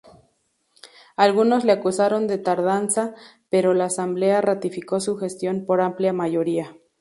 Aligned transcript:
Algunos 1.15 1.63
le 1.63 1.73
acusaron 1.73 2.25
de 2.25 2.39
tardanza, 2.39 3.13
pero 3.51 3.75
la 3.75 3.85
Asamblea 3.85 4.41
ratificó 4.41 4.99
su 4.99 5.15
gestión 5.15 5.63
por 5.63 5.79
amplia 5.79 6.11
mayoría. 6.11 6.75